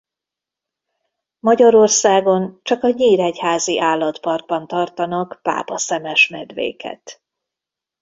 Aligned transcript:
Magyarországon 1.39 2.59
csak 2.63 2.83
a 2.83 2.89
Nyíregyházi 2.89 3.79
Állatparkban 3.79 4.67
tartanak 4.67 5.39
pápaszemes 5.41 6.27
medvéket. 6.27 7.21